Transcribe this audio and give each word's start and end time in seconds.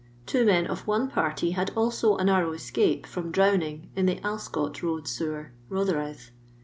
Two 0.25 0.43
men 0.47 0.65
of 0.65 0.87
one 0.87 1.11
party 1.11 1.51
had 1.51 1.69
also 1.77 2.17
a 2.17 2.23
narrow 2.23 2.53
escape 2.53 3.05
from 3.05 3.31
drowning 3.31 3.91
in 3.95 4.07
the 4.07 4.15
Alscot 4.25 4.81
road 4.81 5.07
sewer, 5.07 5.51
Rotherhithe. 5.69 6.29